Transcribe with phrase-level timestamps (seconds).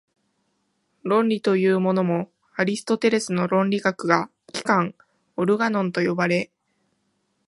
[1.03, 4.95] 論理というものも、アリストテレスの論理学が「機関」
[5.37, 6.49] （オルガノン）と呼ばれ、